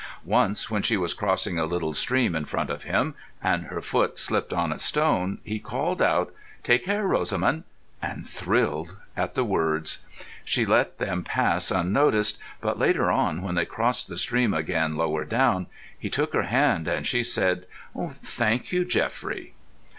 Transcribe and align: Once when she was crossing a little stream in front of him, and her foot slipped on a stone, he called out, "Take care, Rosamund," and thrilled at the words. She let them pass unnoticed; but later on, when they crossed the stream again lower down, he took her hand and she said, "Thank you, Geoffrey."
Once 0.25 0.71
when 0.71 0.81
she 0.81 0.97
was 0.97 1.13
crossing 1.13 1.59
a 1.59 1.65
little 1.65 1.93
stream 1.93 2.33
in 2.33 2.43
front 2.43 2.71
of 2.71 2.85
him, 2.85 3.13
and 3.39 3.65
her 3.65 3.81
foot 3.83 4.17
slipped 4.17 4.51
on 4.51 4.71
a 4.73 4.79
stone, 4.79 5.37
he 5.43 5.59
called 5.59 6.01
out, 6.01 6.33
"Take 6.63 6.85
care, 6.85 7.05
Rosamund," 7.05 7.65
and 8.01 8.27
thrilled 8.27 8.97
at 9.15 9.35
the 9.35 9.43
words. 9.43 9.99
She 10.43 10.65
let 10.65 10.97
them 10.97 11.21
pass 11.23 11.69
unnoticed; 11.69 12.39
but 12.61 12.79
later 12.79 13.11
on, 13.11 13.43
when 13.43 13.53
they 13.53 13.65
crossed 13.67 14.07
the 14.07 14.17
stream 14.17 14.55
again 14.55 14.95
lower 14.97 15.23
down, 15.23 15.67
he 15.99 16.09
took 16.09 16.33
her 16.33 16.47
hand 16.49 16.87
and 16.87 17.05
she 17.05 17.21
said, 17.21 17.67
"Thank 18.09 18.71
you, 18.71 18.83
Geoffrey." 18.85 19.53